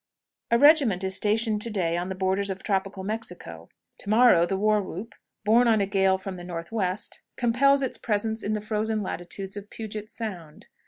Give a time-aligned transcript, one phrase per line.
[0.49, 3.69] A regiment is stationed to day on the borders of tropical Mexico;
[3.99, 5.13] to morrow, the war whoop,
[5.45, 9.69] borne on a gale from the northwest, compels its presence in the frozen latitudes of
[9.69, 10.69] Puget's Sound.